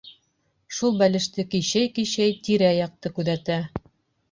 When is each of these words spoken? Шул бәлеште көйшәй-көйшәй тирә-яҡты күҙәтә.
Шул 0.77 0.97
бәлеште 1.01 1.45
көйшәй-көйшәй 1.51 2.35
тирә-яҡты 2.49 3.15
күҙәтә. 3.21 3.63